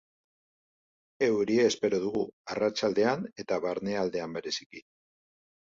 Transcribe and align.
Euria 1.27 1.67
espero 1.73 2.01
dugu, 2.07 2.23
arratsaldean 2.55 3.29
eta 3.45 3.63
barnealdean 3.69 4.39
bereziki. 4.41 4.89